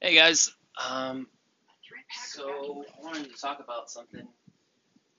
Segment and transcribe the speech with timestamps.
[0.00, 0.54] Hey guys,
[0.88, 1.26] um,
[2.30, 4.28] so I wanted to talk about something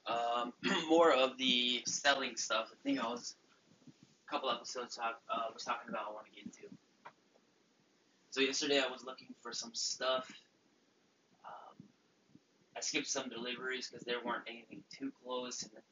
[0.08, 0.54] um,
[0.90, 2.70] more of the selling stuff.
[2.72, 3.36] I think I was
[4.26, 6.74] a couple episodes talk, uh, was talking about I want to get into.
[8.30, 10.32] So yesterday I was looking for some stuff.
[11.44, 11.84] Um,
[12.78, 15.84] I skipped some deliveries because there weren't anything too close, and it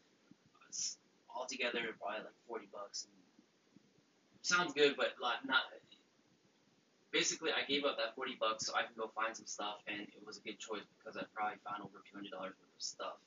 [0.65, 0.95] was
[1.35, 3.05] altogether probably like forty bucks.
[3.05, 3.13] And
[4.43, 5.63] sounds good, but like not
[7.17, 10.01] basically, I gave up that 40 bucks so I can go find some stuff, and
[10.01, 13.17] it was a good choice because I probably found over $200 worth of stuff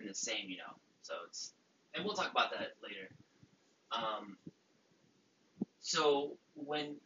[0.00, 0.72] in the same, you know.
[1.02, 1.52] So it's,
[1.94, 3.12] and we'll talk about that later.
[3.92, 4.38] Um,
[5.80, 6.96] so when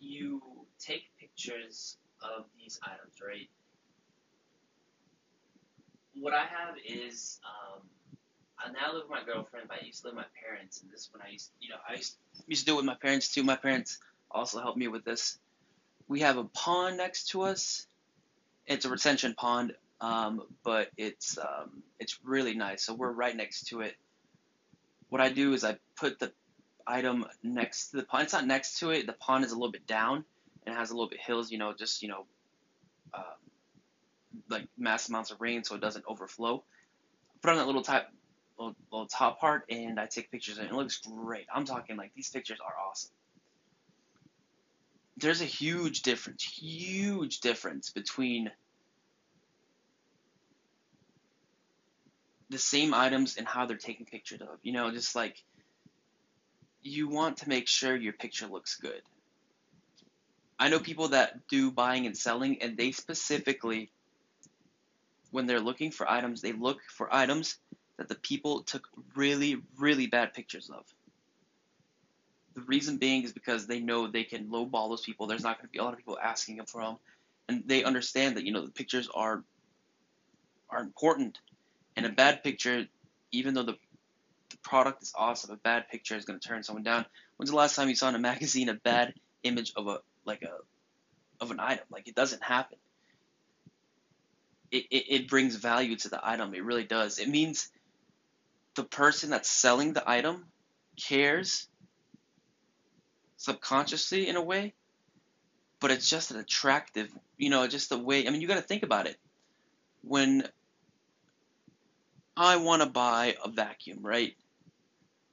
[0.00, 0.42] you
[0.80, 3.48] take pictures of these items, right?
[6.14, 7.82] What I have is, um,
[8.58, 10.90] I now live with my girlfriend, but I used to live with my parents, and
[10.90, 12.16] this is when I used, you know, I used,
[12.48, 13.44] used to do it with my parents too.
[13.44, 13.98] My parents
[14.30, 15.38] also helped me with this.
[16.06, 17.86] We have a pond next to us.
[18.66, 22.84] It's a retention pond, um, but it's um, it's really nice.
[22.84, 23.94] So we're right next to it.
[25.08, 26.32] What I do is I put the
[26.86, 28.24] item next to the pond.
[28.24, 29.06] It's not next to it.
[29.06, 30.24] The pond is a little bit down
[30.66, 31.50] and has a little bit hills.
[31.50, 32.26] You know, just you know,
[33.14, 33.22] um,
[34.48, 36.62] like mass amounts of rain, so it doesn't overflow.
[37.40, 38.08] Put on that little top
[38.58, 41.46] little, little top part, and I take pictures, and it looks great.
[41.52, 43.10] I'm talking like these pictures are awesome
[45.18, 48.50] there's a huge difference, huge difference between
[52.50, 54.58] the same items and how they're taken pictures of.
[54.62, 55.42] You know, just like
[56.82, 59.02] you want to make sure your picture looks good.
[60.58, 63.90] I know people that do buying and selling, and they specifically,
[65.30, 67.58] when they're looking for items, they look for items
[67.96, 70.84] that the people took really, really bad pictures of.
[72.58, 75.28] The reason being is because they know they can lowball those people.
[75.28, 76.96] There's not going to be a lot of people asking them for them,
[77.48, 79.44] and they understand that you know the pictures are
[80.68, 81.38] are important.
[81.94, 82.86] And a bad picture,
[83.30, 83.76] even though the
[84.50, 87.06] the product is awesome, a bad picture is going to turn someone down.
[87.36, 89.14] When's the last time you saw in a magazine a bad
[89.44, 90.56] image of a like a
[91.40, 91.84] of an item?
[91.92, 92.78] Like it doesn't happen.
[94.72, 96.54] It, it, it brings value to the item.
[96.54, 97.20] It really does.
[97.20, 97.70] It means
[98.74, 100.46] the person that's selling the item
[100.96, 101.68] cares
[103.38, 104.74] subconsciously in a way,
[105.80, 108.26] but it's just an attractive, you know, just the way.
[108.26, 109.16] I mean, you got to think about it.
[110.02, 110.46] When
[112.36, 114.34] I want to buy a vacuum, right?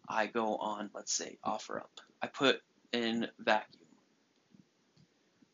[0.08, 1.90] I go on, let's say, OfferUp.
[2.22, 2.62] I put
[2.94, 3.82] in vacuum.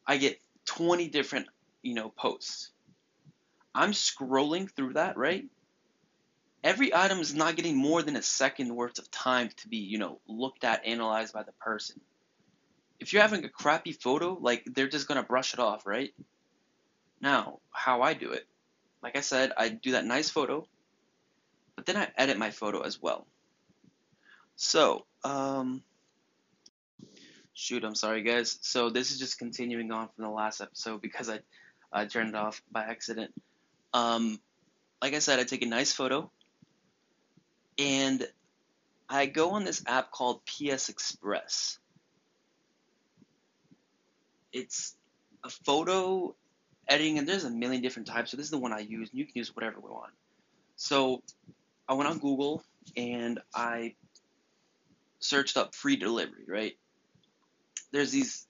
[0.06, 1.48] I get 20 different,
[1.82, 2.72] you know, posts.
[3.74, 5.46] I'm scrolling through that, right?
[6.64, 9.98] Every item is not getting more than a second worth of time to be, you
[9.98, 12.02] know, looked at, analyzed by the person
[13.02, 16.14] if you're having a crappy photo, like they're just gonna brush it off, right?
[17.20, 18.48] Now, how I do it,
[19.02, 20.66] like I said, I do that nice photo,
[21.76, 23.26] but then I edit my photo as well.
[24.56, 25.82] So, um,
[27.54, 28.60] shoot, I'm sorry guys.
[28.62, 31.40] So this is just continuing on from the last episode because I,
[31.92, 33.34] I turned it off by accident.
[33.94, 34.40] Um,
[35.02, 36.30] like I said, I take a nice photo,
[37.80, 38.26] and
[39.10, 41.80] I go on this app called PS Express
[44.54, 44.96] it's
[45.44, 46.36] a photo
[46.88, 48.32] editing, and there's a million different types.
[48.32, 50.12] So this is the one I use, and you can use whatever we want.
[50.76, 51.22] So
[51.88, 52.64] I went on Google
[52.98, 53.96] and I
[55.20, 56.46] searched up free delivery.
[56.48, 56.78] Right?
[57.92, 58.48] There's these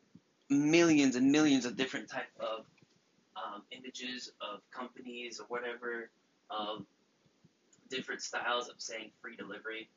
[0.50, 2.66] millions and millions of different type of
[3.35, 6.09] um, images of companies or whatever,
[6.50, 6.85] of
[7.89, 9.89] different styles of saying free delivery.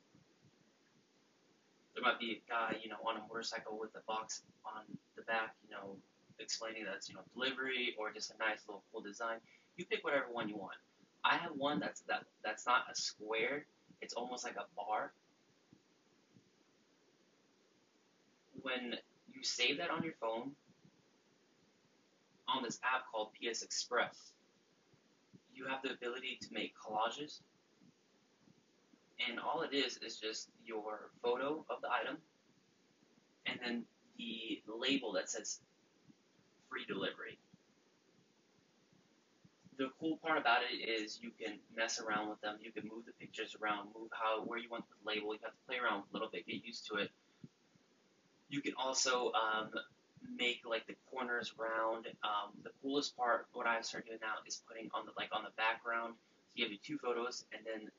[1.94, 4.82] There might be a guy, you know, on a motorcycle with a box on
[5.16, 5.96] the back, you know,
[6.40, 9.38] explaining that it's, you know, delivery or just a nice little cool design.
[9.76, 10.76] You pick whatever one you want.
[11.24, 13.64] I have one that's that that's not a square.
[14.02, 15.12] It's almost like a bar.
[18.62, 18.94] When
[19.32, 20.50] you save that on your phone
[22.48, 24.32] on this app called PS Express,
[25.54, 27.40] you have the ability to make collages
[29.28, 32.18] and all it is is just your photo of the item
[33.46, 33.84] and then
[34.18, 35.60] the label that says
[36.68, 37.38] free delivery.
[39.76, 42.58] The cool part about it is you can mess around with them.
[42.62, 45.34] You can move the pictures around, move how where you want the label.
[45.34, 47.10] You have to play around a little bit, get used to it.
[48.48, 49.70] You can also um,
[50.36, 52.06] make like the corners round.
[52.22, 55.42] Um, the coolest part, what I started doing now, is putting on the like on
[55.42, 56.14] the background.
[56.48, 57.90] So you have your two photos, and then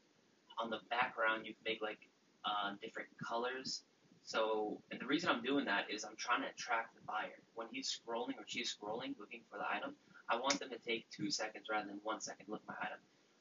[0.57, 1.99] on the background you can make like
[2.45, 3.81] uh, different colors.
[4.23, 7.37] So, and the reason I'm doing that is I'm trying to attract the buyer.
[7.53, 9.95] When he's scrolling or she's scrolling looking for the item,
[10.29, 12.99] I want them to take two seconds rather than one second look at my item.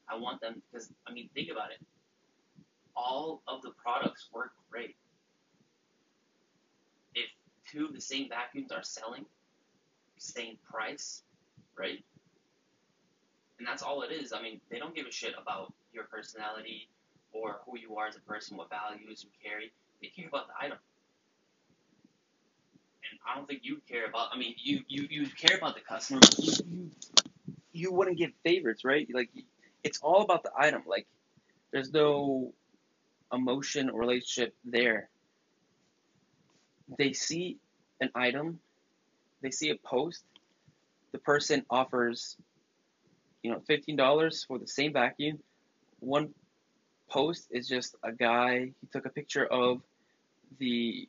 [0.09, 1.81] I want them because I mean, think about it.
[2.95, 4.97] All of the products work great.
[7.15, 7.31] If
[7.71, 9.25] two of the same vacuums are selling,
[10.19, 11.23] same price,
[11.77, 12.05] right?
[13.59, 14.33] And that's all it is.
[14.33, 16.89] I mean, they don't give a shit about your personality
[17.35, 19.73] or who you are as a person, what values you carry.
[20.01, 20.79] They care about the item.
[23.11, 24.29] And I don't think you care about.
[24.33, 26.91] I mean, you you, you care about the customer, you, you
[27.73, 29.07] you wouldn't give favorites, right?
[29.13, 29.31] Like,
[29.83, 30.83] it's all about the item.
[30.87, 31.07] Like,
[31.73, 32.55] there's no
[33.33, 35.11] emotion or relationship there.
[36.99, 37.59] They see
[38.01, 38.61] an item,
[39.43, 40.23] they see a post,
[41.13, 42.37] the person offers,
[43.43, 45.39] you know, fifteen dollars for the same vacuum.
[46.01, 46.31] One
[47.11, 48.73] post is just a guy.
[48.81, 49.83] He took a picture of
[50.59, 51.09] the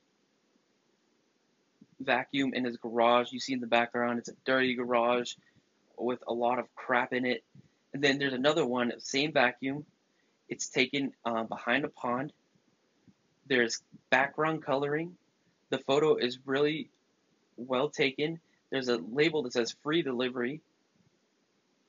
[2.00, 3.32] vacuum in his garage.
[3.32, 5.34] You see in the background, it's a dirty garage
[5.98, 7.44] with a lot of crap in it.
[7.94, 9.86] And then there's another one, same vacuum.
[10.50, 12.34] It's taken uh, behind a pond.
[13.48, 15.16] There's background coloring.
[15.70, 16.90] The photo is really
[17.58, 18.40] well taken.
[18.70, 20.62] There's a label that says free delivery.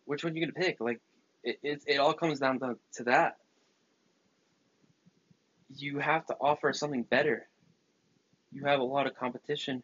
[0.05, 0.81] Which one are you gonna pick?
[0.81, 1.01] Like,
[1.43, 3.39] it, it, it all comes down to, to that.
[5.69, 7.47] You have to offer something better.
[8.53, 9.83] You have a lot of competition.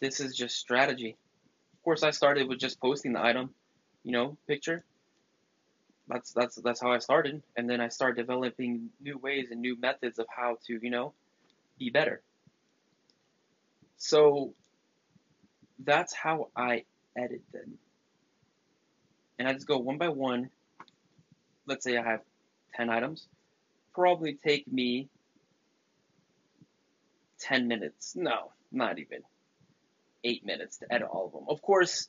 [0.00, 1.16] This is just strategy.
[1.74, 3.50] Of course, I started with just posting the item,
[4.04, 4.84] you know, picture.
[6.08, 9.78] That's that's that's how I started, and then I started developing new ways and new
[9.78, 11.12] methods of how to, you know,
[11.78, 12.22] be better.
[13.98, 14.54] So
[15.84, 16.84] that's how I
[17.16, 17.78] edit them.
[19.38, 20.50] And I just go one by one.
[21.66, 22.20] Let's say I have
[22.74, 23.26] 10 items.
[23.98, 25.08] Probably take me
[27.40, 28.14] 10 minutes.
[28.14, 29.22] No, not even.
[30.22, 31.46] 8 minutes to edit all of them.
[31.48, 32.08] Of course,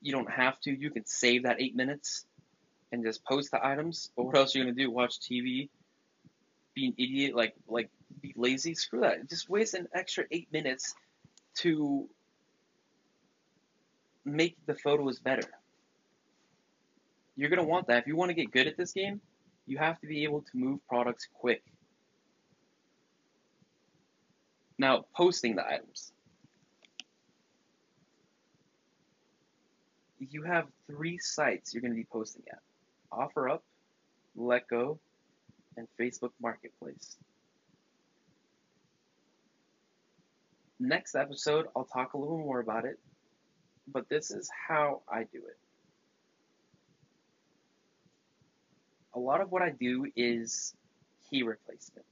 [0.00, 0.72] you don't have to.
[0.76, 2.26] You can save that 8 minutes
[2.90, 4.10] and just post the items.
[4.16, 4.90] But what else are you going to do?
[4.90, 5.68] Watch TV?
[6.74, 7.36] Be an idiot?
[7.36, 7.90] Like, like,
[8.20, 8.74] be lazy?
[8.74, 9.28] Screw that.
[9.30, 10.96] Just waste an extra 8 minutes
[11.58, 12.08] to
[14.24, 15.48] make the photos better.
[17.36, 17.98] You're going to want that.
[17.98, 19.20] If you want to get good at this game,
[19.66, 21.62] you have to be able to move products quick.
[24.78, 26.12] Now, posting the items.
[30.18, 32.58] You have three sites you're going to be posting at
[33.12, 33.60] OfferUp,
[34.36, 34.98] LetGo,
[35.76, 37.16] and Facebook Marketplace.
[40.80, 42.98] Next episode, I'll talk a little more about it,
[43.86, 45.58] but this is how I do it.
[49.14, 50.74] A lot of what I do is
[51.28, 52.06] key replacement.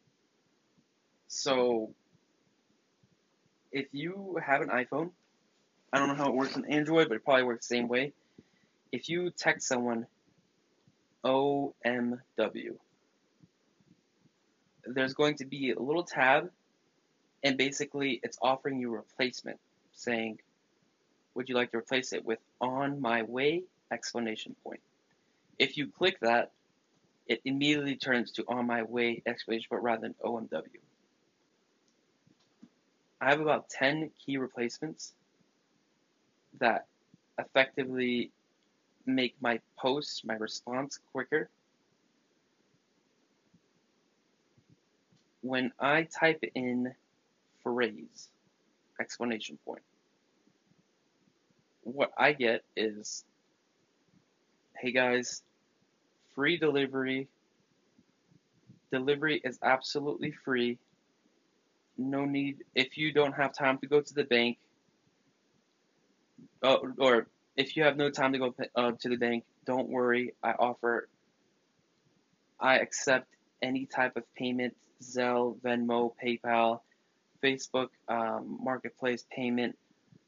[1.28, 1.94] So,
[3.72, 5.10] if you have an iPhone,
[5.92, 8.12] I don't know how it works on Android, but it probably works the same way.
[8.92, 10.06] If you text someone
[11.24, 12.76] OMW,
[14.84, 16.50] there's going to be a little tab,
[17.42, 19.58] and basically it's offering you replacement,
[19.92, 20.38] saying,
[21.34, 24.80] would you like to replace it with on my way explanation point.
[25.58, 26.52] If you click that,
[27.30, 30.64] it immediately turns to on my way exclamation point rather than OMW.
[33.20, 35.14] I have about 10 key replacements
[36.58, 36.86] that
[37.38, 38.32] effectively
[39.06, 41.48] make my post, my response quicker.
[45.42, 46.92] When I type in
[47.62, 48.28] phrase,
[49.00, 49.82] explanation point,
[51.84, 53.24] what I get is,
[54.76, 55.42] hey guys,
[56.34, 57.28] free delivery.
[58.92, 60.78] Delivery is absolutely free.
[61.96, 64.58] No need, if you don't have time to go to the bank,
[66.62, 70.34] uh, or if you have no time to go uh, to the bank, don't worry.
[70.42, 71.08] I offer,
[72.58, 73.28] I accept
[73.62, 76.80] any type of payment Zelle, Venmo, PayPal,
[77.42, 79.76] Facebook, um, Marketplace payment,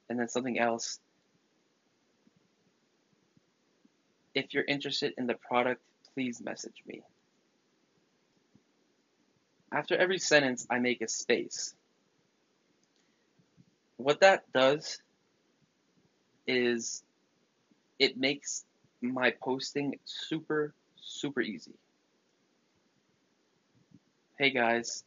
[0.08, 0.98] and then something else.
[4.34, 5.82] If you're interested in the product,
[6.14, 7.02] please message me.
[9.72, 11.74] After every sentence, I make a space.
[13.96, 15.00] What that does
[16.46, 17.02] is
[17.98, 18.64] it makes
[19.00, 21.74] my posting super, super easy.
[24.38, 25.04] Hey guys,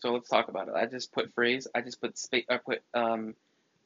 [0.00, 0.74] so let's talk about it.
[0.74, 3.34] I just put phrase, I just put space, I put, um,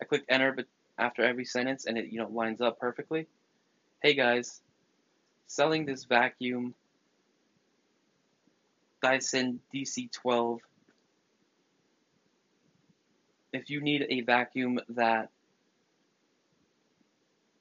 [0.01, 0.67] I click enter but
[0.99, 3.27] after every sentence and it, you know, lines up perfectly.
[4.03, 4.61] Hey guys,
[5.47, 6.75] selling this vacuum
[9.03, 10.59] Dyson DC12.
[13.53, 15.29] If you need a vacuum that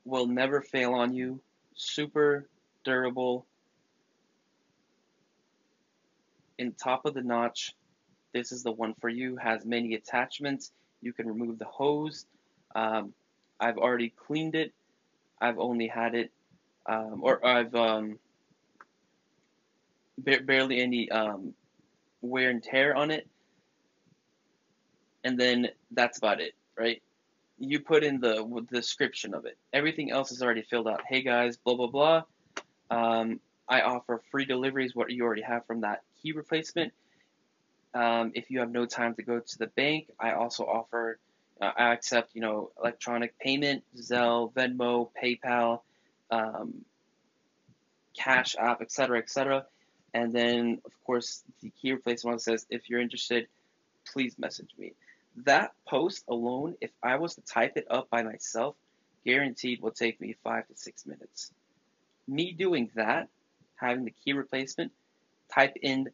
[0.06, 1.42] will never fail on you,
[1.76, 2.48] super
[2.84, 3.46] durable,
[6.58, 7.74] in top of the notch,
[8.34, 9.38] this is the one for you.
[9.38, 10.72] Has many attachments.
[11.02, 12.26] You can remove the hose.
[12.76, 13.14] Um,
[13.60, 14.74] I've already cleaned it.
[15.40, 16.32] I've only had it,
[16.86, 18.20] um, or I've um,
[20.18, 21.54] ba- barely any um,
[22.22, 23.28] wear and tear on it.
[25.24, 27.02] And then that's about it, right?
[27.58, 29.58] You put in the, the description of it.
[29.72, 31.02] Everything else is already filled out.
[31.08, 32.24] Hey guys, blah blah blah.
[32.90, 34.94] Um, I offer free deliveries.
[34.96, 36.94] What you already have from that key replacement.
[37.94, 41.20] Um, if you have no time to go to the bank, I also offer,
[41.62, 45.82] uh, I accept, you know, electronic payment, Zelle, Venmo, PayPal,
[46.32, 46.86] um,
[48.18, 49.66] Cash App, etc., etc.
[50.14, 53.48] And then, of course, the key replacement says, if you're interested,
[54.12, 54.94] please message me.
[55.46, 58.76] That post alone, if I was to type it up by myself,
[59.26, 61.52] guaranteed will take me five to six minutes.
[62.28, 63.30] Me doing that,
[63.76, 64.92] having the key replacement,
[65.54, 66.10] type in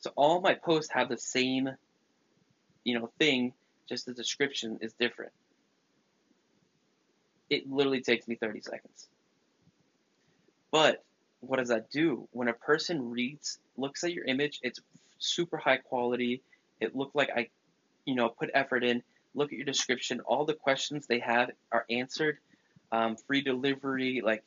[0.00, 1.68] so all my posts have the same
[2.84, 3.52] you know thing
[3.88, 5.32] just the description is different
[7.50, 9.08] it literally takes me 30 seconds
[10.70, 11.04] but
[11.40, 14.80] what does that do when a person reads looks at your image it's
[15.18, 16.42] super high quality
[16.80, 17.48] it looked like i
[18.04, 19.02] you know put effort in
[19.34, 22.38] look at your description all the questions they have are answered
[22.92, 24.42] um, free delivery like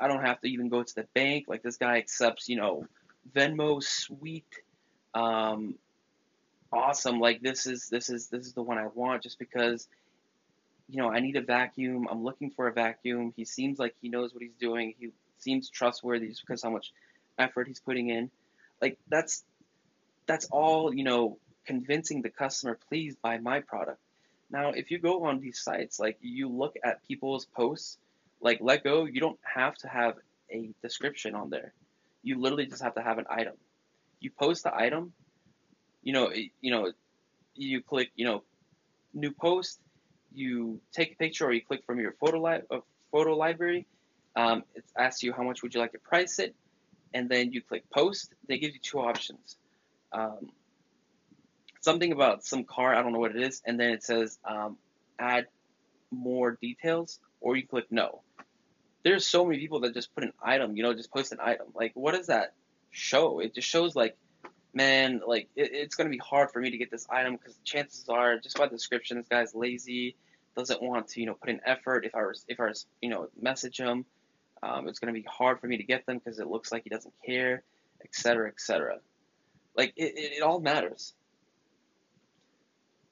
[0.00, 2.86] i don't have to even go to the bank like this guy accepts you know
[3.34, 4.46] Venmo sweet,
[5.14, 5.74] um,
[6.72, 7.20] awesome.
[7.20, 9.88] Like this is this is this is the one I want just because
[10.88, 12.06] you know I need a vacuum.
[12.10, 13.32] I'm looking for a vacuum.
[13.36, 14.94] He seems like he knows what he's doing.
[14.98, 16.92] He seems trustworthy just because how much
[17.38, 18.30] effort he's putting in.
[18.80, 19.44] Like that's
[20.26, 24.00] that's all you know convincing the customer please buy my product.
[24.50, 27.98] Now, if you go on these sites, like you look at people's posts,
[28.40, 30.14] like LetGo, you don't have to have
[30.50, 31.74] a description on there.
[32.22, 33.54] You literally just have to have an item.
[34.20, 35.12] You post the item,
[36.02, 36.92] you know, you know,
[37.54, 38.42] you click, you know,
[39.12, 39.78] new post.
[40.34, 42.80] You take a picture, or you click from your photo li- uh,
[43.10, 43.86] photo library.
[44.38, 46.54] Um, it asks you how much would you like to price it,
[47.12, 48.34] and then you click post.
[48.46, 49.56] They give you two options.
[50.12, 50.50] Um,
[51.80, 54.78] something about some car, I don't know what it is, and then it says um,
[55.18, 55.46] add
[56.10, 58.22] more details, or you click no
[59.04, 61.68] there's so many people that just put an item, you know, just post an item.
[61.74, 62.54] Like, what does that
[62.90, 63.40] show?
[63.40, 64.16] It just shows like,
[64.74, 68.08] man, like it, it's gonna be hard for me to get this item because chances
[68.08, 70.16] are, just by the description, this guy's lazy,
[70.56, 72.04] doesn't want to, you know, put in effort.
[72.04, 74.04] If I was, if I was, you know, message him,
[74.62, 76.90] um, it's gonna be hard for me to get them because it looks like he
[76.90, 77.62] doesn't care,
[78.04, 78.98] etc., etc.
[79.76, 81.14] Like, it, it, it all matters.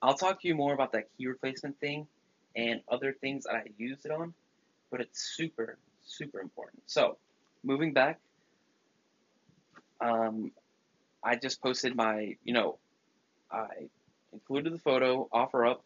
[0.03, 2.07] I'll talk to you more about that key replacement thing
[2.55, 4.35] and other things that I use it on
[4.97, 5.77] but it's super,
[6.07, 6.83] super important.
[6.87, 7.19] So,
[7.63, 8.19] moving back,
[10.01, 10.53] um,
[11.23, 12.79] I just posted my, you know,
[13.53, 13.67] I
[14.33, 15.81] included the photo, OfferUp,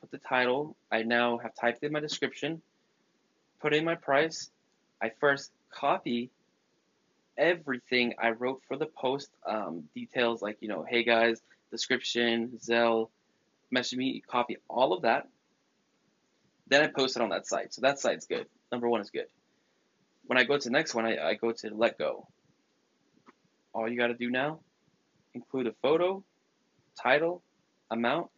[0.00, 0.76] put the title.
[0.92, 2.62] I now have typed in my description,
[3.60, 4.51] put in my price.
[5.02, 6.30] I first copy
[7.36, 11.40] everything I wrote for the post, um, details like, you know, hey guys,
[11.72, 13.08] description, Zelle,
[13.70, 15.26] message me, copy all of that.
[16.68, 17.74] Then I post it on that site.
[17.74, 18.46] So that site's good.
[18.70, 19.26] Number one is good.
[20.26, 22.24] When I go to the next one, I, I go to LetGo.
[23.74, 24.60] All you got to do now,
[25.34, 26.22] include a photo,
[27.02, 27.42] title,
[27.90, 28.28] amount.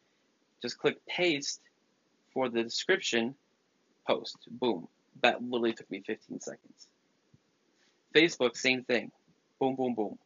[0.62, 1.60] Just click paste
[2.32, 3.34] for the description,
[4.06, 4.38] post.
[4.50, 4.88] Boom.
[5.22, 6.88] That literally took me 15 seconds.
[8.14, 9.10] Facebook, same thing.
[9.58, 10.18] Boom, boom, boom.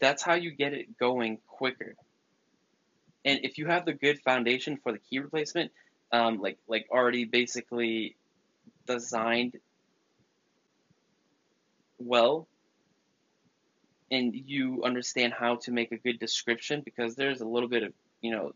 [0.00, 1.94] That's how you get it going quicker.
[3.24, 5.72] And if you have the good foundation for the key replacement,
[6.12, 8.16] um, like like already basically
[8.86, 9.56] designed
[11.98, 12.48] well,
[14.10, 17.92] and you understand how to make a good description, because there's a little bit of
[18.20, 18.52] you know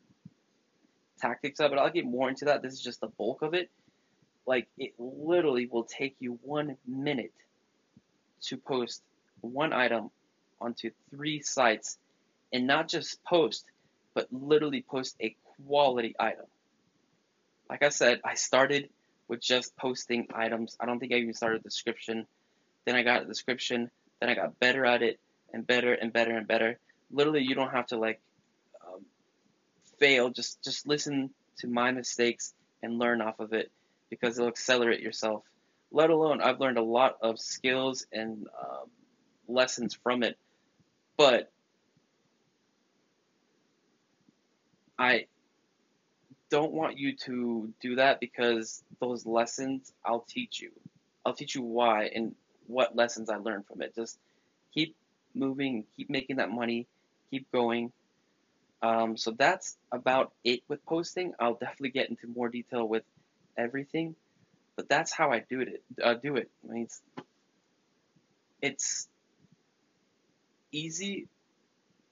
[1.22, 1.78] tactics of it.
[1.78, 2.62] I'll get more into that.
[2.62, 3.70] This is just the bulk of it.
[4.46, 7.32] Like it literally will take you one minute
[8.42, 9.02] to post
[9.40, 10.10] one item
[10.60, 11.98] onto three sites,
[12.52, 13.64] and not just post
[14.14, 15.34] but literally post a
[15.66, 16.46] quality item.
[17.68, 18.90] Like I said, I started
[19.28, 20.76] with just posting items.
[20.78, 22.26] I don't think I even started description.
[22.84, 23.90] Then I got a description.
[24.20, 25.18] Then I got better at it
[25.52, 26.78] and better and better and better.
[27.10, 28.20] Literally, you don't have to like
[30.02, 30.30] fail.
[30.30, 33.70] Just just listen to my mistakes and learn off of it
[34.10, 35.44] because it'll accelerate yourself.
[35.92, 38.88] Let alone, I've learned a lot of skills and um,
[39.46, 40.36] lessons from it,
[41.16, 41.52] but
[44.98, 45.26] I
[46.50, 50.72] don't want you to do that because those lessons I'll teach you.
[51.24, 52.34] I'll teach you why and
[52.66, 53.94] what lessons I learned from it.
[53.94, 54.18] Just
[54.74, 54.96] keep
[55.32, 56.88] moving, keep making that money,
[57.30, 57.92] keep going.
[58.82, 61.34] Um, so that's about it with posting.
[61.38, 63.04] I'll definitely get into more detail with
[63.56, 64.16] everything,
[64.76, 65.82] but that's how I do it.
[66.02, 66.50] Uh, do it.
[66.68, 67.02] I mean, it's,
[68.60, 69.08] it's
[70.72, 71.28] easy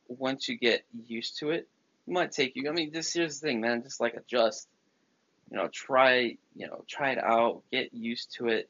[0.06, 1.68] once you get used to it.
[2.06, 2.68] It might take you.
[2.68, 3.82] I mean, this here's the thing, man.
[3.82, 4.68] Just like adjust.
[5.50, 6.36] You know, try.
[6.54, 7.62] You know, try it out.
[7.72, 8.68] Get used to it.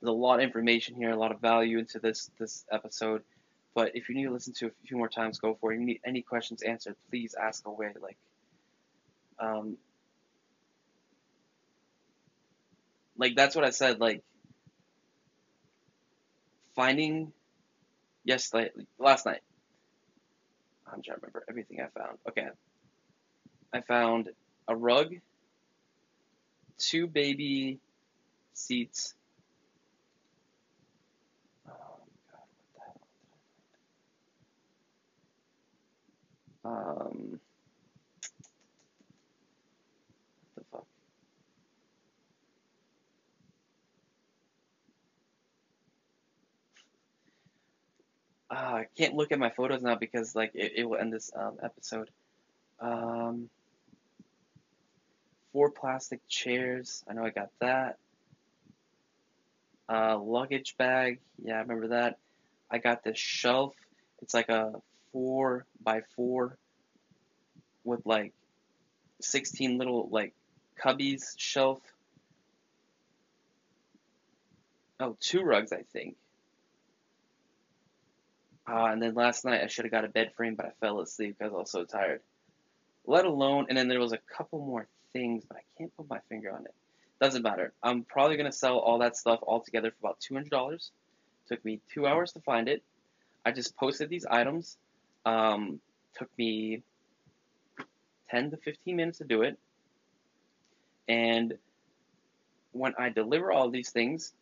[0.00, 3.22] There's a lot of information here, a lot of value into this this episode.
[3.74, 5.76] But if you need to listen to it a few more times, go for it.
[5.76, 7.92] If you need any questions answered, please ask away.
[8.00, 8.18] Like,
[9.38, 9.78] um,
[13.16, 13.98] like that's what I said.
[13.98, 14.22] Like,
[16.74, 17.32] finding,
[18.24, 19.40] yes, like, last night.
[20.86, 22.18] I'm trying to remember everything I found.
[22.28, 22.48] Okay,
[23.72, 24.28] I found
[24.68, 25.14] a rug,
[26.76, 27.78] two baby
[28.52, 29.14] seats,
[36.64, 37.40] Um,
[40.54, 40.86] what the fuck?
[48.52, 51.32] Uh, I can't look at my photos now because like it, it will end this
[51.34, 52.10] um, episode.
[52.80, 53.48] Um,
[55.54, 57.02] four plastic chairs.
[57.08, 57.96] I know I got that.
[59.88, 61.20] Uh, luggage bag.
[61.42, 62.18] Yeah, I remember that.
[62.70, 63.74] I got this shelf.
[64.20, 64.72] It's like a
[65.12, 66.58] four by four
[67.84, 68.34] with like
[69.22, 70.34] 16 little like
[70.78, 71.80] cubbies shelf.
[75.00, 76.16] Oh, two rugs, I think.
[78.68, 81.00] Uh, and then last night I should have got a bed frame, but I fell
[81.00, 82.20] asleep because I was so tired.
[83.06, 86.20] Let alone, and then there was a couple more things, but I can't put my
[86.28, 86.74] finger on it.
[87.20, 87.72] Doesn't matter.
[87.82, 90.92] I'm probably gonna sell all that stuff all together for about two hundred dollars.
[91.48, 92.82] Took me two hours to find it.
[93.44, 94.76] I just posted these items.
[95.24, 95.80] Um,
[96.14, 96.82] took me
[98.32, 99.58] 10 to 15 minutes to do it.
[101.06, 101.58] And
[102.72, 104.32] when I deliver all these things,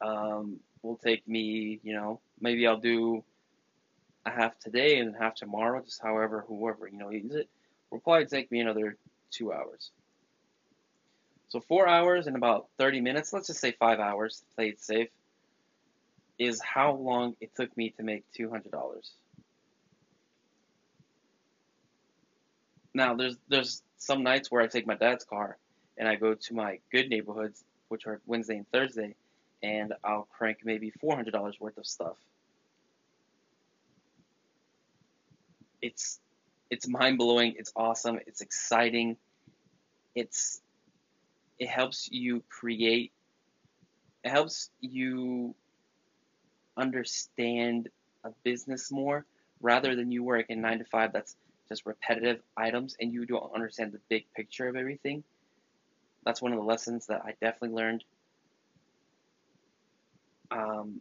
[0.00, 3.24] um, will take me, you know, maybe I'll do
[4.26, 7.48] a half today and half tomorrow, just however, whoever, you know, uses it.
[7.90, 8.96] Will probably take me another
[9.30, 9.90] two hours.
[11.48, 15.08] So four hours and about 30 minutes, let's just say five hours play it safe,
[16.38, 18.62] is how long it took me to make $200.
[22.94, 25.56] Now, there's there's some nights where I take my dad's car
[25.96, 29.14] and I go to my good neighborhoods, which are Wednesday and Thursday,
[29.62, 32.16] and I'll crank maybe four hundred dollars worth of stuff.
[35.82, 36.20] It's
[36.70, 37.54] it's mind blowing.
[37.58, 38.18] It's awesome.
[38.26, 39.16] It's exciting.
[40.14, 40.60] It's
[41.58, 43.12] it helps you create.
[44.24, 45.54] It helps you
[46.76, 47.88] understand
[48.24, 49.24] a business more
[49.60, 51.12] rather than you work in nine to five.
[51.12, 51.36] That's
[51.68, 55.24] just repetitive items and you don't understand the big picture of everything.
[56.24, 58.04] That's one of the lessons that I definitely learned.
[60.50, 61.00] Um,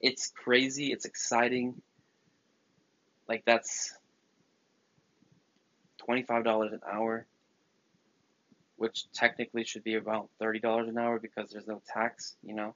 [0.00, 1.80] it's crazy, it's exciting.
[3.28, 3.94] Like, that's
[6.08, 7.26] $25 an hour,
[8.76, 12.74] which technically should be about $30 an hour because there's no tax, you know.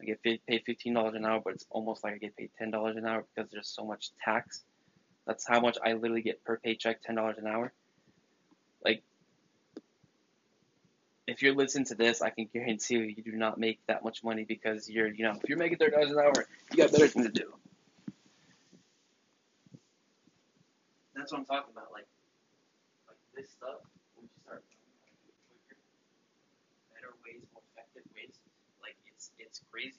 [0.00, 3.06] I get paid $15 an hour, but it's almost like I get paid $10 an
[3.06, 4.64] hour because there's so much tax.
[5.26, 7.72] That's how much I literally get per paycheck, ten dollars an hour.
[8.84, 9.02] Like,
[11.26, 14.22] if you're listening to this, I can guarantee you, you do not make that much
[14.22, 17.08] money because you're, you know, if you're making thirty dollars an hour, you got better
[17.08, 17.52] things to do.
[21.14, 21.92] That's what I'm talking about.
[21.92, 22.06] Like,
[23.08, 23.80] like this stuff.
[24.16, 24.62] When you start
[25.48, 25.80] quicker,
[26.92, 28.36] better ways, more effective ways,
[28.82, 29.96] like it's it's crazy.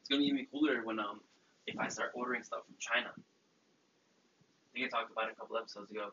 [0.00, 1.20] It's gonna be even cooler when um
[1.66, 3.08] if I start ordering stuff from China.
[3.16, 6.12] I think I talked about it a couple episodes ago.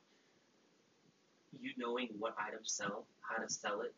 [1.57, 3.93] You knowing what items sell, how to sell it,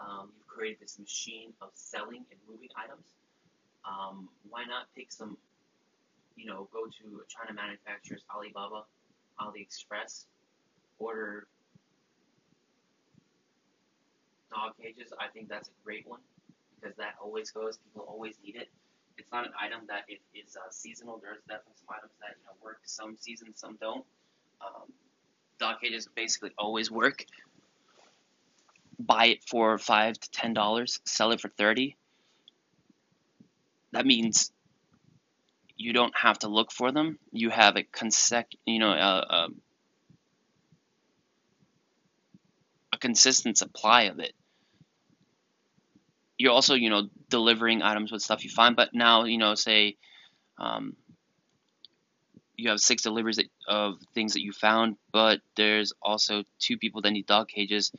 [0.00, 3.06] um, you've created this machine of selling and moving items.
[3.84, 5.36] Um, why not pick some,
[6.36, 8.84] you know, go to China manufacturers, Alibaba,
[9.40, 10.24] AliExpress,
[10.98, 11.46] order
[14.50, 15.12] dog cages.
[15.20, 16.20] I think that's a great one
[16.80, 17.78] because that always goes.
[17.78, 18.68] People always need it
[19.18, 21.18] it's not an item that it is uh, seasonal.
[21.18, 24.06] There's definitely some items that you know work some seasons, some don't.
[24.62, 24.86] Um,
[25.58, 27.24] dog cages basically always work.
[28.98, 31.96] Buy it for five to ten dollars, sell it for thirty.
[33.92, 34.52] that means
[35.76, 37.18] you don't have to look for them.
[37.32, 39.48] You have a consec, you know, a, a,
[42.94, 44.32] a consistent supply of it.
[46.36, 49.96] You're also, you know, delivering items with stuff you find, but now, you know, say
[50.58, 50.96] um,
[52.58, 57.12] you have six deliveries of things that you found, but there's also two people that
[57.12, 57.92] need dog cages.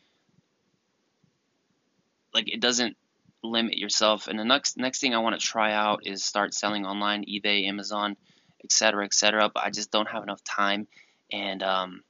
[2.33, 2.97] Like it doesn't
[3.41, 4.27] limit yourself.
[4.27, 7.67] And the next next thing I want to try out is start selling online, eBay,
[7.67, 8.17] Amazon,
[8.61, 9.49] etc., etc.
[9.51, 10.87] But I just don't have enough time,
[11.31, 12.03] and um,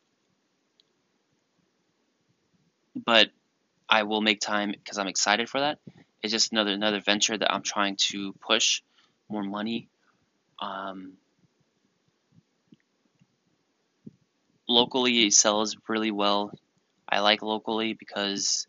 [2.95, 3.29] but
[3.88, 5.77] I will make time because I'm excited for that.
[6.23, 8.81] It's just another another venture that I'm trying to push
[9.29, 9.88] more money.
[10.59, 11.13] Um,
[14.69, 16.51] locally, sells really well.
[17.10, 18.67] I like locally because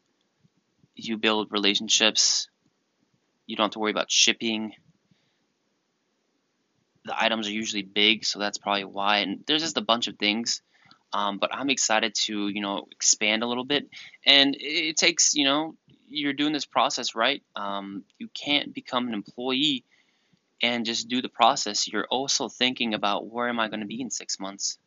[0.97, 2.49] you build relationships.
[3.47, 4.73] You don't have to worry about shipping.
[7.05, 9.19] The items are usually big, so that's probably why.
[9.19, 10.63] And there's just a bunch of things.
[11.13, 13.89] Um, but I'm excited to, you know, expand a little bit.
[14.25, 15.75] And it, takes, you know,
[16.09, 17.43] you're doing this process right.
[17.57, 19.85] Um, you can't become an employee
[20.63, 21.89] and just do the process.
[21.89, 24.79] You're also thinking about where am I going to be in six months?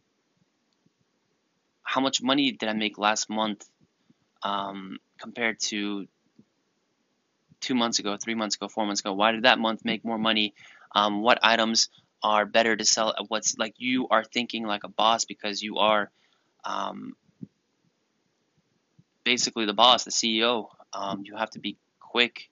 [1.93, 3.69] How much money did I make last month
[4.41, 6.07] um, compared to
[7.61, 9.13] two months ago, three months ago, four months ago?
[9.13, 10.55] Why did that month make more money?
[10.95, 11.89] Um, what items
[12.23, 13.13] are better to sell?
[13.27, 16.09] What's like you are thinking like a boss because you are
[16.65, 17.15] um,
[19.23, 20.69] basically the boss, the CEO.
[20.93, 22.49] Um, you have to be quick,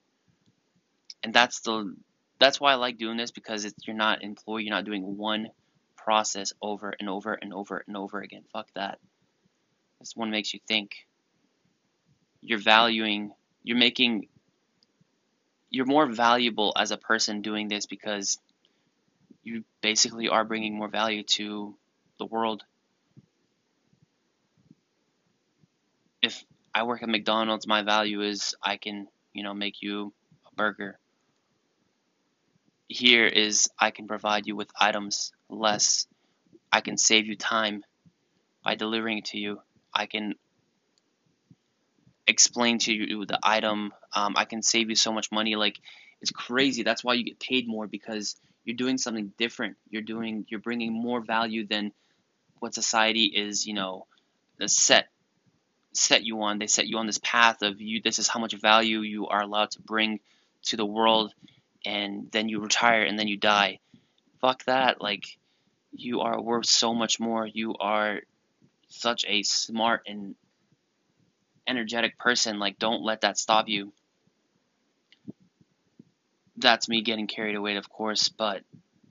[1.24, 1.96] and that's the
[2.38, 5.48] that's why I like doing this because it's, you're not employee, you're not doing one
[5.96, 8.44] process over and over and over and over again.
[8.52, 9.00] Fuck that.
[10.02, 11.06] This one makes you think.
[12.40, 13.30] You're valuing,
[13.62, 14.26] you're making
[15.70, 18.40] you're more valuable as a person doing this because
[19.44, 21.76] you basically are bringing more value to
[22.18, 22.64] the world.
[26.20, 30.12] If I work at McDonald's, my value is I can, you know, make you
[30.50, 30.98] a burger.
[32.88, 36.08] Here is I can provide you with items less.
[36.72, 37.84] I can save you time
[38.64, 39.60] by delivering it to you.
[39.94, 40.34] I can
[42.26, 43.92] explain to you the item.
[44.14, 45.56] Um, I can save you so much money.
[45.56, 45.78] Like
[46.20, 46.82] it's crazy.
[46.82, 49.76] That's why you get paid more because you're doing something different.
[49.90, 51.92] You're doing you're bringing more value than
[52.60, 53.66] what society is.
[53.66, 54.06] You know,
[54.66, 55.08] set
[55.92, 56.58] set you on.
[56.58, 58.00] They set you on this path of you.
[58.02, 60.20] This is how much value you are allowed to bring
[60.64, 61.34] to the world,
[61.84, 63.80] and then you retire and then you die.
[64.40, 65.00] Fuck that.
[65.00, 65.38] Like
[65.92, 67.46] you are worth so much more.
[67.46, 68.20] You are
[68.92, 70.34] such a smart and
[71.66, 73.92] energetic person, like don't let that stop you.
[76.56, 78.62] That's me getting carried away, of course, but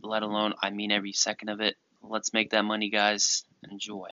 [0.02, 1.76] let alone I mean every second of it.
[2.02, 3.44] Let's make that money, guys.
[3.70, 4.00] Enjoy.